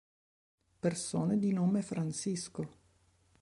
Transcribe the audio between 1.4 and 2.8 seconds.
nome Francisco